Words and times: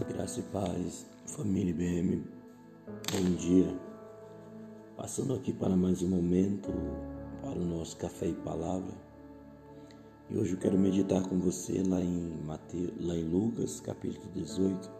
Graça 0.00 0.40
e 0.40 0.42
paz, 0.44 1.06
família 1.26 1.70
IBM, 1.70 2.24
bom 3.12 3.36
dia. 3.36 3.78
Passando 4.96 5.34
aqui 5.34 5.52
para 5.52 5.76
mais 5.76 6.02
um 6.02 6.08
momento 6.08 6.72
para 7.42 7.58
o 7.58 7.64
nosso 7.64 7.98
café 7.98 8.26
e 8.26 8.34
palavra. 8.34 8.94
E 10.30 10.36
hoje 10.36 10.54
eu 10.54 10.58
quero 10.58 10.78
meditar 10.78 11.22
com 11.28 11.38
você 11.38 11.82
lá 11.86 12.00
em 12.00 12.42
Mateus, 12.42 12.90
lá 13.00 13.14
em 13.14 13.28
Lucas, 13.28 13.80
capítulo 13.80 14.26
18, 14.34 14.90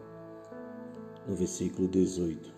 no 1.26 1.34
versículo 1.36 1.88
18. 1.88 2.54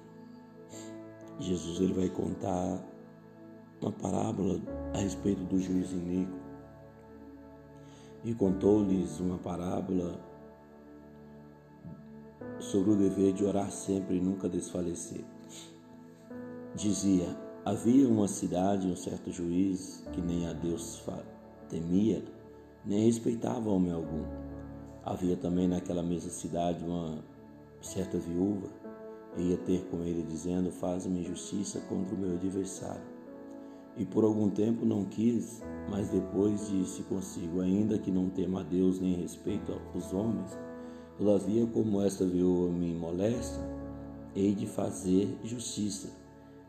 Jesus 1.38 1.80
ele 1.80 1.94
vai 1.94 2.08
contar 2.10 2.84
uma 3.80 3.92
parábola 3.92 4.60
a 4.92 4.98
respeito 4.98 5.44
do 5.44 5.58
juiz 5.60 5.92
iníquo. 5.92 6.36
E 8.24 8.34
contou-lhes 8.34 9.20
uma 9.20 9.38
parábola 9.38 10.33
sobre 12.58 12.90
o 12.90 12.96
dever 12.96 13.32
de 13.32 13.44
orar 13.44 13.70
sempre 13.70 14.16
e 14.16 14.20
nunca 14.20 14.48
desfalecer. 14.48 15.24
Dizia: 16.74 17.36
Havia 17.64 18.08
uma 18.08 18.28
cidade, 18.28 18.86
um 18.86 18.96
certo 18.96 19.30
juiz 19.30 20.04
que 20.12 20.20
nem 20.20 20.46
a 20.46 20.52
Deus 20.52 21.02
temia, 21.68 22.22
nem 22.84 23.06
respeitava 23.06 23.70
homem 23.70 23.92
algum. 23.92 24.24
Havia 25.04 25.36
também 25.36 25.68
naquela 25.68 26.02
mesma 26.02 26.30
cidade 26.30 26.84
uma 26.84 27.22
certa 27.80 28.18
viúva, 28.18 28.68
e 29.36 29.50
ia 29.50 29.56
ter 29.58 29.84
com 29.90 30.02
ele, 30.02 30.22
dizendo: 30.22 30.70
Faz-me 30.70 31.22
justiça 31.24 31.80
contra 31.88 32.14
o 32.14 32.18
meu 32.18 32.34
adversário. 32.34 33.14
E 33.96 34.04
por 34.04 34.24
algum 34.24 34.50
tempo 34.50 34.84
não 34.84 35.04
quis, 35.04 35.62
mas 35.88 36.08
depois 36.08 36.68
disse 36.68 37.02
consigo: 37.04 37.60
Ainda 37.60 37.98
que 37.98 38.10
não 38.10 38.28
tema 38.28 38.60
a 38.60 38.64
Deus 38.64 39.00
nem 39.00 39.14
respeito 39.14 39.72
aos 39.94 40.12
homens, 40.12 40.58
Todavia, 41.16 41.66
como 41.66 42.02
esta 42.02 42.24
viúva 42.24 42.72
me 42.72 42.92
molesta, 42.92 43.60
hei 44.34 44.54
de 44.54 44.66
fazer 44.66 45.28
justiça, 45.44 46.10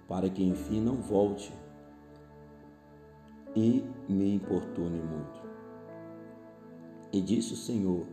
para 0.07 0.29
que 0.29 0.43
enfim 0.43 0.81
não 0.81 0.97
volte 0.97 1.51
e 3.55 3.83
me 4.07 4.35
importune 4.35 5.01
muito. 5.01 5.45
E 7.11 7.21
disse 7.21 7.53
o 7.53 7.57
Senhor: 7.57 8.05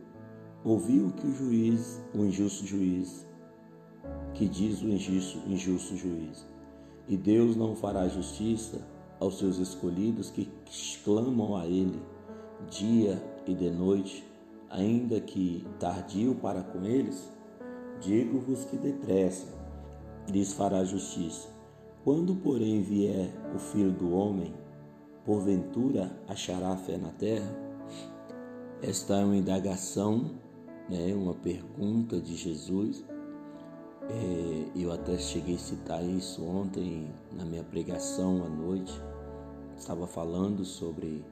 Ouviu 0.63 1.11
que 1.11 1.27
o 1.27 1.35
juiz, 1.35 2.01
o 2.15 2.23
injusto 2.23 2.65
juiz, 2.65 3.27
que 4.33 4.47
diz 4.47 4.81
o 4.81 4.87
injusto, 4.87 5.37
injusto 5.47 5.95
juiz, 5.95 6.47
e 7.07 7.15
Deus 7.15 7.55
não 7.55 7.75
fará 7.75 8.07
justiça 8.07 8.81
aos 9.19 9.37
seus 9.37 9.59
escolhidos 9.59 10.31
que 10.31 10.49
clamam 11.03 11.55
a 11.55 11.67
Ele 11.67 12.01
dia 12.69 13.21
e 13.45 13.53
de 13.53 13.69
noite 13.69 14.25
ainda 14.73 15.21
que 15.21 15.65
tardio 15.79 16.35
para 16.35 16.63
com 16.63 16.83
eles, 16.83 17.31
digo-vos 18.01 18.65
que 18.65 18.75
depressa 18.75 19.47
lhes 20.27 20.53
fará 20.53 20.83
justiça. 20.83 21.47
Quando, 22.03 22.35
porém, 22.35 22.81
vier 22.81 23.29
o 23.55 23.59
Filho 23.59 23.91
do 23.91 24.11
Homem, 24.11 24.53
porventura 25.23 26.11
achará 26.27 26.75
fé 26.75 26.97
na 26.97 27.09
terra? 27.09 27.55
Esta 28.81 29.21
é 29.21 29.23
uma 29.23 29.37
indagação, 29.37 30.31
né, 30.89 31.13
uma 31.15 31.35
pergunta 31.35 32.19
de 32.19 32.35
Jesus. 32.35 33.05
É, 34.09 34.65
eu 34.75 34.91
até 34.91 35.17
cheguei 35.17 35.55
a 35.55 35.59
citar 35.59 36.03
isso 36.03 36.43
ontem 36.43 37.09
na 37.31 37.45
minha 37.45 37.63
pregação 37.63 38.43
à 38.43 38.49
noite. 38.49 38.93
Estava 39.77 40.07
falando 40.07 40.65
sobre 40.65 41.23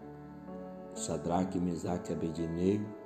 Sadraque, 0.94 1.60
Mesaque 1.60 2.12
e 2.12 2.16
Abednego 2.16 3.01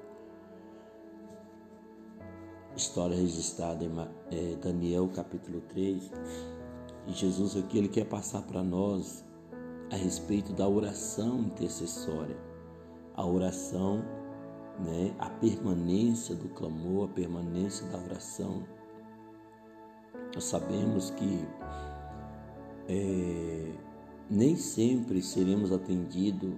história 2.76 3.16
registrada 3.16 3.84
em 3.84 3.92
é, 4.32 4.56
Daniel 4.58 5.10
capítulo 5.14 5.62
3. 5.70 6.12
E 7.08 7.14
Jesus 7.14 7.56
aqui 7.56 7.78
ele 7.78 7.88
quer 7.88 8.06
passar 8.06 8.42
para 8.42 8.64
nós 8.64 9.24
a 9.92 9.96
respeito 9.96 10.52
da 10.54 10.68
oração 10.68 11.40
intercessória. 11.40 12.36
A 13.16 13.26
oração, 13.26 14.04
né, 14.80 15.16
a 15.20 15.30
permanência 15.30 16.36
do 16.36 16.50
clamor, 16.50 17.10
a 17.10 17.14
permanência 17.14 17.88
da 17.88 17.98
oração. 17.98 18.64
Nós 20.34 20.44
sabemos 20.44 21.12
que 21.12 21.48
é, 22.90 23.72
nem 24.30 24.56
sempre 24.56 25.22
seremos 25.22 25.72
atendidos 25.72 26.56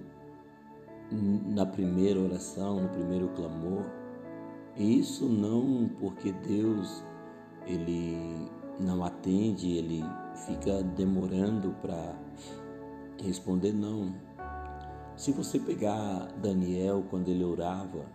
na 1.10 1.64
primeira 1.64 2.20
oração, 2.20 2.80
no 2.80 2.88
primeiro 2.88 3.28
clamor, 3.28 3.97
isso 4.78 5.28
não 5.28 5.88
porque 5.98 6.32
Deus 6.32 7.04
ele 7.66 8.48
não 8.78 9.04
atende, 9.04 9.76
ele 9.76 10.04
fica 10.46 10.82
demorando 10.82 11.74
para 11.82 12.14
responder 13.22 13.72
não. 13.72 14.14
Se 15.16 15.32
você 15.32 15.58
pegar 15.58 16.28
Daniel 16.40 17.04
quando 17.10 17.28
ele 17.28 17.44
orava 17.44 18.06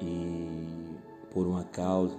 e 0.00 0.96
por 1.30 1.46
uma 1.46 1.64
causa 1.64 2.16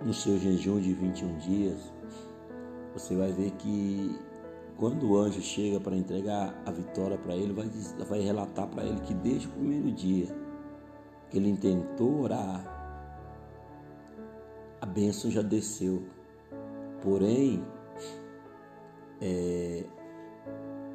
no 0.00 0.14
seu 0.14 0.38
jejum 0.38 0.80
de 0.80 0.92
21 0.94 1.38
dias, 1.38 1.92
você 2.94 3.16
vai 3.16 3.32
ver 3.32 3.50
que 3.52 4.16
quando 4.76 5.10
o 5.10 5.16
anjo 5.16 5.40
chega 5.40 5.78
para 5.78 5.96
entregar 5.96 6.60
a 6.66 6.70
vitória 6.70 7.16
para 7.16 7.34
ele, 7.34 7.52
vai, 7.52 7.70
vai 8.08 8.20
relatar 8.20 8.66
para 8.66 8.84
ele 8.84 9.00
que 9.00 9.14
desde 9.14 9.46
o 9.46 9.50
primeiro 9.50 9.90
dia 9.92 10.26
que 11.30 11.38
ele 11.38 11.56
tentou 11.56 12.22
orar, 12.22 12.82
a 14.80 14.86
bênção 14.86 15.30
já 15.30 15.40
desceu. 15.40 16.02
Porém, 17.00 17.64
é, 19.20 19.84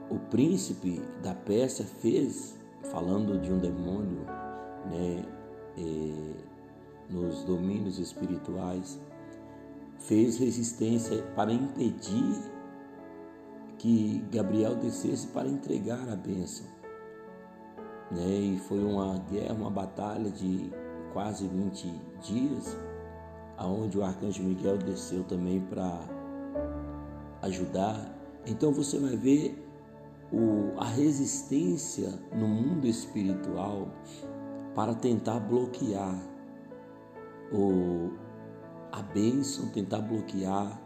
o 0.09 0.19
príncipe 0.29 1.01
da 1.23 1.33
Pérsia 1.33 1.85
fez, 1.85 2.57
falando 2.91 3.39
de 3.39 3.51
um 3.51 3.57
demônio, 3.57 4.25
né, 4.85 5.25
é, 5.77 6.47
nos 7.09 7.43
domínios 7.43 7.97
espirituais, 7.97 8.99
fez 9.97 10.37
resistência 10.37 11.23
para 11.35 11.51
impedir 11.51 12.56
que 13.77 14.23
Gabriel 14.31 14.75
descesse 14.75 15.27
para 15.27 15.47
entregar 15.47 16.07
a 16.09 16.15
bênção. 16.15 16.65
Né? 18.11 18.25
E 18.25 18.59
foi 18.67 18.83
uma 18.83 19.19
guerra, 19.29 19.53
uma 19.53 19.69
batalha 19.69 20.29
de 20.29 20.71
quase 21.13 21.47
20 21.47 21.87
dias, 22.21 22.77
aonde 23.57 23.97
o 23.97 24.03
arcanjo 24.03 24.43
Miguel 24.43 24.77
desceu 24.77 25.23
também 25.23 25.61
para 25.61 25.99
ajudar. 27.41 28.13
Então 28.45 28.71
você 28.71 28.99
vai 28.99 29.15
ver 29.15 29.63
o, 30.31 30.79
a 30.79 30.85
resistência 30.85 32.09
no 32.33 32.47
mundo 32.47 32.87
espiritual 32.87 33.87
para 34.75 34.93
tentar 34.93 35.39
bloquear 35.39 36.15
o, 37.51 38.11
a 38.91 39.01
bênção, 39.01 39.69
tentar 39.69 40.01
bloquear 40.01 40.79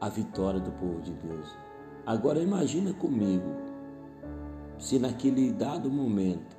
a 0.00 0.08
vitória 0.08 0.60
do 0.60 0.70
povo 0.72 1.00
de 1.00 1.12
Deus. 1.12 1.69
Agora 2.06 2.40
imagina 2.40 2.92
comigo, 2.94 3.54
se 4.78 4.98
naquele 4.98 5.52
dado 5.52 5.90
momento 5.90 6.56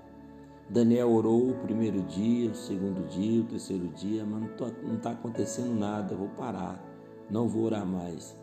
Daniel 0.70 1.12
orou 1.12 1.50
o 1.50 1.56
primeiro 1.56 2.02
dia, 2.04 2.52
o 2.52 2.56
segundo 2.56 3.06
dia, 3.10 3.42
o 3.42 3.46
terceiro 3.46 3.90
dia, 3.90 4.26
mas 4.26 4.42
não 4.84 4.96
está 4.96 5.12
acontecendo 5.12 5.78
nada, 5.78 6.16
vou 6.16 6.30
parar, 6.30 6.82
não 7.30 7.50
vou 7.50 7.64
orar 7.64 7.86
mais. 7.86 8.38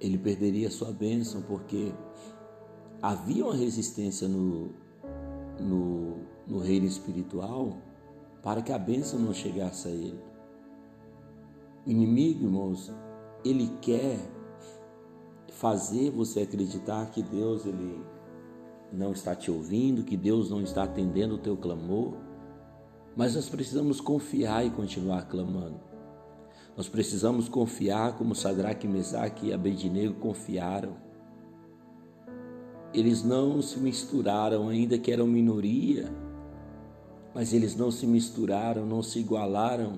Ele 0.00 0.18
perderia 0.18 0.70
sua 0.70 0.90
bênção 0.90 1.42
porque 1.42 1.92
havia 3.00 3.44
uma 3.44 3.54
resistência 3.54 4.26
no, 4.26 4.72
no, 5.60 6.16
no 6.48 6.58
reino 6.58 6.86
espiritual 6.86 7.76
para 8.42 8.60
que 8.60 8.72
a 8.72 8.78
bênção 8.78 9.20
não 9.20 9.32
chegasse 9.32 9.86
a 9.86 9.90
ele. 9.92 10.20
O 11.86 11.90
inimigo, 11.90 12.44
irmãos, 12.44 12.92
ele 13.44 13.70
quer 13.80 14.18
fazer 15.62 16.10
você 16.10 16.40
acreditar 16.40 17.08
que 17.12 17.22
Deus 17.22 17.64
ele 17.64 18.04
não 18.92 19.12
está 19.12 19.32
te 19.32 19.48
ouvindo, 19.48 20.02
que 20.02 20.16
Deus 20.16 20.50
não 20.50 20.60
está 20.60 20.82
atendendo 20.82 21.36
o 21.36 21.38
teu 21.38 21.56
clamor, 21.56 22.16
mas 23.16 23.36
nós 23.36 23.48
precisamos 23.48 24.00
confiar 24.00 24.66
e 24.66 24.70
continuar 24.70 25.28
clamando. 25.28 25.80
Nós 26.76 26.88
precisamos 26.88 27.48
confiar 27.48 28.16
como 28.16 28.34
Sadraque, 28.34 28.88
Mesaque 28.88 29.46
e 29.46 29.52
Abednego 29.52 30.14
confiaram. 30.14 30.96
Eles 32.92 33.22
não 33.22 33.62
se 33.62 33.78
misturaram, 33.78 34.68
ainda 34.68 34.98
que 34.98 35.12
eram 35.12 35.28
minoria, 35.28 36.12
mas 37.32 37.52
eles 37.52 37.76
não 37.76 37.92
se 37.92 38.04
misturaram, 38.04 38.84
não 38.84 39.00
se 39.00 39.20
igualaram 39.20 39.92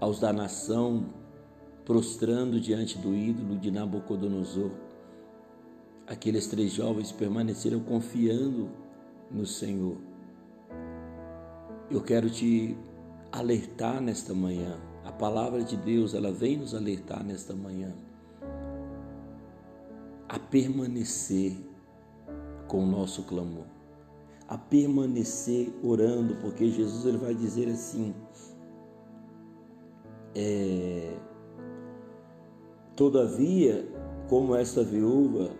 aos 0.00 0.18
da 0.18 0.32
nação 0.32 1.23
prostrando 1.84 2.60
diante 2.60 2.98
do 2.98 3.14
ídolo 3.14 3.58
de 3.58 3.70
Nabucodonosor. 3.70 4.70
Aqueles 6.06 6.46
três 6.46 6.72
jovens 6.72 7.12
permaneceram 7.12 7.80
confiando 7.80 8.70
no 9.30 9.46
Senhor. 9.46 9.96
eu 11.90 12.00
quero 12.00 12.30
te 12.30 12.76
alertar 13.30 14.00
nesta 14.00 14.34
manhã. 14.34 14.78
A 15.04 15.12
palavra 15.12 15.62
de 15.62 15.76
Deus, 15.76 16.14
ela 16.14 16.32
vem 16.32 16.56
nos 16.56 16.74
alertar 16.74 17.22
nesta 17.22 17.54
manhã 17.54 17.94
a 20.28 20.38
permanecer 20.38 21.56
com 22.66 22.82
o 22.82 22.86
nosso 22.86 23.22
clamor, 23.22 23.66
a 24.48 24.56
permanecer 24.56 25.72
orando, 25.82 26.36
porque 26.36 26.70
Jesus 26.70 27.04
ele 27.04 27.18
vai 27.18 27.34
dizer 27.34 27.68
assim: 27.68 28.14
é, 30.34 31.16
Todavia, 32.96 33.88
como 34.28 34.54
esta 34.54 34.84
viúva, 34.84 35.50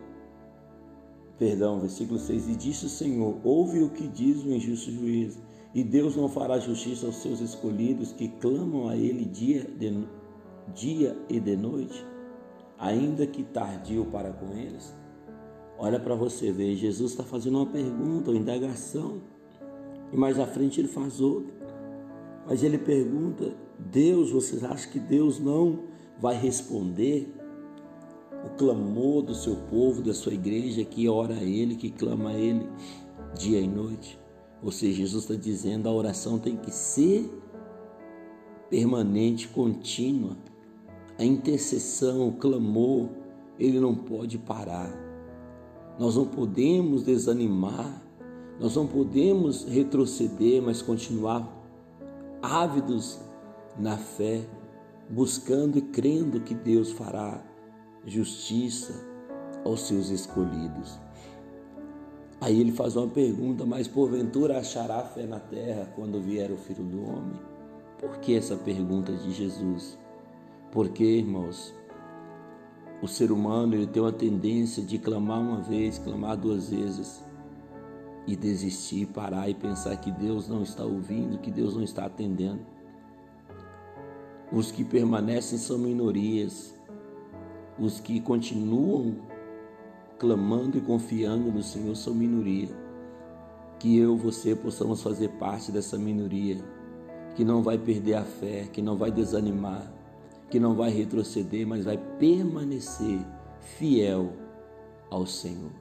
perdão, 1.36 1.80
versículo 1.80 2.18
6, 2.18 2.48
e 2.48 2.54
disse 2.54 2.86
o 2.86 2.88
Senhor: 2.88 3.36
Ouve 3.42 3.82
o 3.82 3.90
que 3.90 4.06
diz 4.06 4.44
o 4.44 4.50
injusto 4.50 4.92
juiz, 4.92 5.38
e 5.74 5.82
Deus 5.82 6.14
não 6.14 6.28
fará 6.28 6.58
justiça 6.60 7.06
aos 7.06 7.16
seus 7.16 7.40
escolhidos 7.40 8.12
que 8.12 8.28
clamam 8.28 8.88
a 8.88 8.96
Ele 8.96 9.24
dia, 9.24 9.64
de, 9.64 10.06
dia 10.72 11.16
e 11.28 11.40
de 11.40 11.56
noite, 11.56 12.06
ainda 12.78 13.26
que 13.26 13.42
tardio 13.42 14.06
para 14.06 14.32
com 14.32 14.52
eles? 14.52 14.94
Olha 15.76 15.98
para 15.98 16.14
você 16.14 16.52
ver, 16.52 16.76
Jesus 16.76 17.10
está 17.10 17.24
fazendo 17.24 17.58
uma 17.58 17.66
pergunta, 17.66 18.30
uma 18.30 18.38
indagação, 18.38 19.20
e 20.12 20.16
mais 20.16 20.38
à 20.38 20.46
frente 20.46 20.80
ele 20.80 20.86
faz 20.86 21.20
outra. 21.20 21.52
Mas 22.46 22.62
ele 22.62 22.78
pergunta: 22.78 23.52
Deus, 23.76 24.30
vocês 24.30 24.62
acham 24.62 24.92
que 24.92 25.00
Deus 25.00 25.40
não 25.40 25.93
vai 26.20 26.36
responder 26.36 27.32
o 28.44 28.56
clamor 28.56 29.22
do 29.22 29.34
seu 29.34 29.56
povo, 29.70 30.02
da 30.02 30.12
sua 30.12 30.34
igreja 30.34 30.84
que 30.84 31.08
ora 31.08 31.34
a 31.34 31.42
Ele, 31.42 31.76
que 31.76 31.90
clama 31.90 32.30
a 32.30 32.34
Ele 32.34 32.68
dia 33.38 33.60
e 33.60 33.66
noite? 33.66 34.18
Ou 34.62 34.70
seja, 34.70 34.98
Jesus 34.98 35.24
está 35.24 35.34
dizendo 35.34 35.88
a 35.88 35.92
oração 35.92 36.38
tem 36.38 36.56
que 36.56 36.70
ser 36.70 37.30
permanente, 38.70 39.48
contínua. 39.48 40.36
A 41.18 41.24
intercessão, 41.24 42.28
o 42.28 42.32
clamor, 42.32 43.08
ele 43.58 43.78
não 43.78 43.94
pode 43.94 44.38
parar. 44.38 44.90
Nós 45.98 46.16
não 46.16 46.26
podemos 46.26 47.04
desanimar, 47.04 48.02
nós 48.58 48.74
não 48.74 48.86
podemos 48.86 49.64
retroceder, 49.64 50.62
mas 50.62 50.82
continuar 50.82 51.48
ávidos 52.42 53.20
na 53.78 53.96
fé, 53.96 54.44
buscando 55.08 55.78
e 55.78 55.82
crendo 55.82 56.40
que 56.40 56.54
Deus 56.54 56.92
fará 56.92 57.42
justiça 58.06 58.94
aos 59.64 59.86
seus 59.86 60.10
escolhidos. 60.10 60.98
Aí 62.40 62.60
ele 62.60 62.72
faz 62.72 62.96
uma 62.96 63.08
pergunta, 63.08 63.64
mas 63.64 63.88
porventura 63.88 64.58
achará 64.58 65.02
fé 65.04 65.26
na 65.26 65.40
terra 65.40 65.90
quando 65.94 66.20
vier 66.20 66.50
o 66.50 66.56
Filho 66.56 66.84
do 66.84 67.02
Homem? 67.02 67.40
Por 67.98 68.18
que 68.18 68.36
essa 68.36 68.56
pergunta 68.56 69.12
de 69.12 69.30
Jesus? 69.30 69.98
Porque, 70.70 71.04
irmãos, 71.04 71.74
o 73.00 73.08
ser 73.08 73.30
humano 73.30 73.74
ele 73.74 73.86
tem 73.86 74.02
uma 74.02 74.12
tendência 74.12 74.82
de 74.82 74.98
clamar 74.98 75.40
uma 75.40 75.60
vez, 75.60 75.98
clamar 75.98 76.36
duas 76.36 76.68
vezes 76.68 77.24
e 78.26 78.34
desistir, 78.34 79.06
parar 79.06 79.48
e 79.48 79.54
pensar 79.54 79.96
que 79.96 80.10
Deus 80.10 80.48
não 80.48 80.62
está 80.62 80.84
ouvindo, 80.84 81.38
que 81.38 81.50
Deus 81.50 81.74
não 81.74 81.82
está 81.82 82.06
atendendo. 82.06 82.60
Os 84.54 84.70
que 84.70 84.84
permanecem 84.84 85.58
são 85.58 85.76
minorias. 85.76 86.72
Os 87.76 87.98
que 87.98 88.20
continuam 88.20 89.16
clamando 90.16 90.78
e 90.78 90.80
confiando 90.80 91.50
no 91.50 91.60
Senhor 91.60 91.96
são 91.96 92.14
minoria. 92.14 92.68
Que 93.80 93.98
eu, 93.98 94.16
você 94.16 94.54
possamos 94.54 95.02
fazer 95.02 95.28
parte 95.30 95.72
dessa 95.72 95.98
minoria, 95.98 96.58
que 97.34 97.44
não 97.44 97.64
vai 97.64 97.76
perder 97.76 98.14
a 98.14 98.22
fé, 98.22 98.68
que 98.72 98.80
não 98.80 98.96
vai 98.96 99.10
desanimar, 99.10 99.92
que 100.48 100.60
não 100.60 100.74
vai 100.74 100.90
retroceder, 100.90 101.66
mas 101.66 101.84
vai 101.84 101.98
permanecer 102.20 103.18
fiel 103.76 104.32
ao 105.10 105.26
Senhor. 105.26 105.72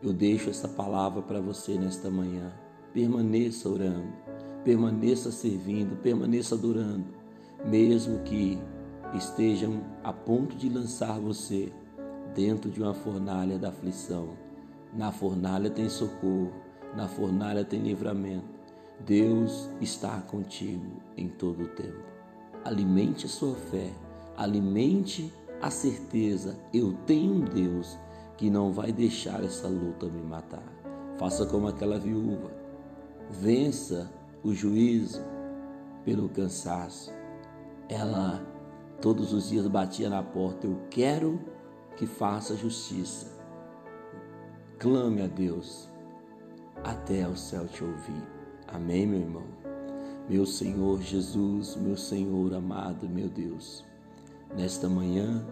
Eu 0.00 0.12
deixo 0.12 0.50
essa 0.50 0.68
palavra 0.68 1.20
para 1.20 1.40
você 1.40 1.76
nesta 1.76 2.08
manhã. 2.10 2.52
Permaneça 2.92 3.68
orando, 3.68 4.12
permaneça 4.62 5.32
servindo, 5.32 6.00
permaneça 6.00 6.54
adorando, 6.54 7.23
mesmo 7.64 8.20
que 8.20 8.58
estejam 9.14 9.82
a 10.02 10.12
ponto 10.12 10.56
de 10.56 10.68
lançar 10.68 11.18
você 11.18 11.72
dentro 12.34 12.70
de 12.70 12.82
uma 12.82 12.94
fornalha 12.94 13.58
da 13.58 13.68
aflição. 13.68 14.30
Na 14.92 15.10
fornalha 15.10 15.70
tem 15.70 15.88
socorro, 15.88 16.52
na 16.96 17.08
fornalha 17.08 17.64
tem 17.64 17.80
livramento. 17.80 18.54
Deus 19.04 19.68
está 19.80 20.20
contigo 20.20 21.00
em 21.16 21.28
todo 21.28 21.64
o 21.64 21.68
tempo. 21.68 22.02
Alimente 22.64 23.26
a 23.26 23.28
sua 23.28 23.54
fé, 23.54 23.90
alimente 24.36 25.32
a 25.60 25.70
certeza: 25.70 26.58
eu 26.72 26.92
tenho 27.06 27.34
um 27.34 27.40
Deus 27.40 27.98
que 28.36 28.50
não 28.50 28.72
vai 28.72 28.92
deixar 28.92 29.42
essa 29.44 29.68
luta 29.68 30.06
me 30.06 30.22
matar. 30.22 30.62
Faça 31.18 31.46
como 31.46 31.68
aquela 31.68 31.98
viúva. 31.98 32.50
Vença 33.30 34.10
o 34.42 34.52
juízo 34.52 35.22
pelo 36.04 36.28
cansaço. 36.28 37.12
Ela 37.88 38.42
todos 39.00 39.32
os 39.32 39.48
dias 39.48 39.66
batia 39.66 40.08
na 40.08 40.22
porta: 40.22 40.66
Eu 40.66 40.80
quero 40.90 41.40
que 41.96 42.06
faça 42.06 42.56
justiça. 42.56 43.26
Clame 44.78 45.22
a 45.22 45.26
Deus 45.26 45.88
até 46.82 47.26
o 47.28 47.36
céu 47.36 47.66
te 47.66 47.84
ouvir. 47.84 48.22
Amém, 48.68 49.06
meu 49.06 49.20
irmão? 49.20 49.44
Meu 50.28 50.46
Senhor 50.46 51.00
Jesus, 51.02 51.76
meu 51.76 51.96
Senhor 51.96 52.54
amado, 52.54 53.08
meu 53.08 53.28
Deus, 53.28 53.84
nesta 54.56 54.88
manhã 54.88 55.46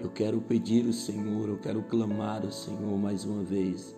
eu 0.00 0.08
quero 0.08 0.40
pedir 0.40 0.86
ao 0.86 0.92
Senhor, 0.92 1.48
eu 1.48 1.58
quero 1.58 1.82
clamar 1.82 2.44
ao 2.44 2.52
Senhor 2.52 2.96
mais 2.96 3.24
uma 3.24 3.42
vez, 3.42 3.96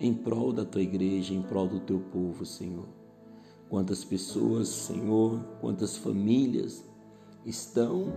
em 0.00 0.12
prol 0.12 0.52
da 0.52 0.64
tua 0.64 0.82
igreja, 0.82 1.32
em 1.32 1.42
prol 1.42 1.68
do 1.68 1.78
teu 1.78 2.00
povo, 2.00 2.44
Senhor. 2.44 2.86
Quantas 3.68 4.04
pessoas, 4.04 4.68
Senhor, 4.68 5.40
quantas 5.60 5.96
famílias 5.96 6.84
estão 7.46 8.12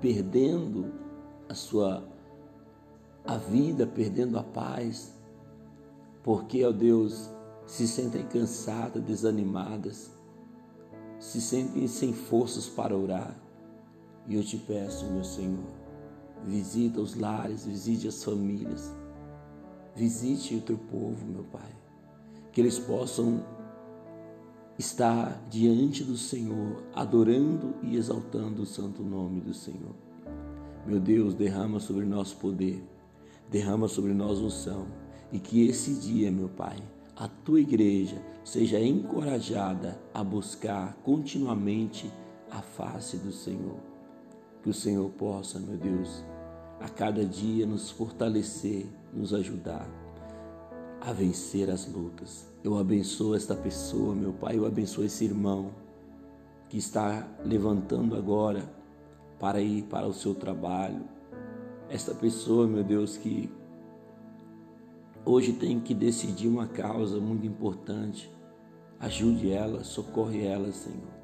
perdendo 0.00 0.92
a 1.48 1.54
sua 1.54 2.06
a 3.24 3.36
vida, 3.36 3.86
perdendo 3.86 4.38
a 4.38 4.42
paz, 4.42 5.12
porque, 6.22 6.64
ó 6.64 6.70
Deus, 6.70 7.28
se 7.66 7.88
sentem 7.88 8.24
cansadas, 8.26 9.02
desanimadas, 9.02 10.12
se 11.18 11.40
sentem 11.40 11.88
sem 11.88 12.12
forças 12.12 12.68
para 12.68 12.96
orar. 12.96 13.36
E 14.28 14.34
eu 14.34 14.44
te 14.44 14.56
peço, 14.56 15.06
meu 15.06 15.24
Senhor, 15.24 15.64
visita 16.44 17.00
os 17.00 17.14
lares, 17.16 17.64
visite 17.64 18.06
as 18.06 18.22
famílias, 18.22 18.94
visite 19.94 20.54
o 20.54 20.60
teu 20.60 20.78
povo, 20.78 21.26
meu 21.26 21.44
Pai, 21.44 21.74
que 22.52 22.60
eles 22.60 22.78
possam 22.78 23.44
estar 24.78 25.42
diante 25.48 26.04
do 26.04 26.16
Senhor, 26.16 26.82
adorando 26.94 27.74
e 27.82 27.96
exaltando 27.96 28.62
o 28.62 28.66
santo 28.66 29.02
nome 29.02 29.40
do 29.40 29.54
Senhor. 29.54 29.94
Meu 30.86 31.00
Deus, 31.00 31.34
derrama 31.34 31.80
sobre 31.80 32.04
nós 32.04 32.32
poder, 32.32 32.84
derrama 33.50 33.88
sobre 33.88 34.12
nós 34.12 34.38
unção, 34.38 34.86
e 35.32 35.38
que 35.38 35.66
esse 35.66 35.94
dia, 35.94 36.30
meu 36.30 36.48
Pai, 36.48 36.76
a 37.16 37.26
tua 37.26 37.60
igreja 37.60 38.22
seja 38.44 38.78
encorajada 38.78 39.98
a 40.12 40.22
buscar 40.22 40.94
continuamente 41.02 42.12
a 42.50 42.60
face 42.60 43.16
do 43.16 43.32
Senhor. 43.32 43.76
Que 44.62 44.68
o 44.68 44.74
Senhor 44.74 45.08
possa, 45.10 45.58
meu 45.58 45.76
Deus, 45.76 46.22
a 46.80 46.88
cada 46.88 47.24
dia 47.24 47.66
nos 47.66 47.90
fortalecer, 47.90 48.86
nos 49.12 49.32
ajudar 49.32 49.88
a 51.06 51.12
vencer 51.12 51.70
as 51.70 51.86
lutas. 51.86 52.48
Eu 52.64 52.76
abençoo 52.76 53.36
esta 53.36 53.54
pessoa, 53.54 54.12
meu 54.12 54.32
Pai, 54.32 54.58
eu 54.58 54.66
abençoo 54.66 55.04
esse 55.04 55.24
irmão 55.24 55.70
que 56.68 56.76
está 56.78 57.28
levantando 57.44 58.16
agora 58.16 58.68
para 59.38 59.60
ir 59.60 59.84
para 59.84 60.08
o 60.08 60.12
seu 60.12 60.34
trabalho. 60.34 61.04
Esta 61.88 62.12
pessoa, 62.12 62.66
meu 62.66 62.82
Deus, 62.82 63.16
que 63.16 63.48
hoje 65.24 65.52
tem 65.52 65.78
que 65.78 65.94
decidir 65.94 66.48
uma 66.48 66.66
causa 66.66 67.20
muito 67.20 67.46
importante. 67.46 68.28
Ajude 68.98 69.52
ela, 69.52 69.84
socorre 69.84 70.44
ela, 70.44 70.72
Senhor. 70.72 71.14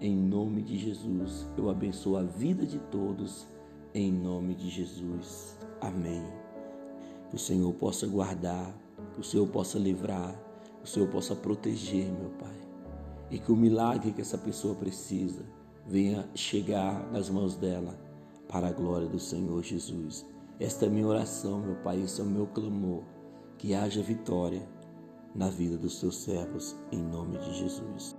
Em 0.00 0.16
nome 0.16 0.62
de 0.62 0.76
Jesus, 0.76 1.46
eu 1.56 1.70
abençoo 1.70 2.16
a 2.16 2.24
vida 2.24 2.66
de 2.66 2.80
todos. 2.90 3.46
Em 3.94 4.10
nome 4.10 4.56
de 4.56 4.68
Jesus. 4.68 5.56
Amém. 5.80 6.24
Que 7.30 7.36
o 7.36 7.38
Senhor 7.38 7.72
possa 7.74 8.04
guardar 8.04 8.87
o 9.18 9.22
Senhor 9.22 9.46
possa 9.48 9.78
livrar, 9.78 10.34
o 10.82 10.86
Senhor 10.86 11.08
possa 11.08 11.34
proteger, 11.34 12.06
meu 12.06 12.30
Pai. 12.30 12.56
E 13.30 13.38
que 13.38 13.52
o 13.52 13.56
milagre 13.56 14.12
que 14.12 14.20
essa 14.20 14.38
pessoa 14.38 14.74
precisa 14.74 15.44
venha 15.86 16.28
chegar 16.34 17.10
nas 17.10 17.28
mãos 17.28 17.56
dela 17.56 17.98
para 18.48 18.68
a 18.68 18.72
glória 18.72 19.08
do 19.08 19.18
Senhor 19.18 19.62
Jesus. 19.62 20.24
Esta 20.60 20.86
é 20.86 20.88
a 20.88 20.90
minha 20.90 21.06
oração, 21.06 21.60
meu 21.60 21.76
Pai, 21.76 22.00
esse 22.00 22.20
é 22.20 22.24
o 22.24 22.26
meu 22.26 22.46
clamor. 22.46 23.02
Que 23.58 23.74
haja 23.74 24.02
vitória 24.02 24.62
na 25.34 25.50
vida 25.50 25.76
dos 25.76 26.00
teus 26.00 26.16
servos, 26.18 26.76
em 26.92 27.02
nome 27.02 27.38
de 27.38 27.58
Jesus. 27.58 28.16